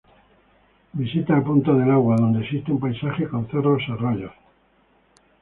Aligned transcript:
Visita 0.99 1.35
a 1.35 1.43
Punta 1.47 1.73
del 1.75 1.91
Agua, 1.91 2.15
donde 2.15 2.41
existe 2.41 2.71
un 2.71 2.79
paisaje 2.79 3.29
con 3.29 3.47
cerros, 3.51 3.83
arroyos. 3.87 4.33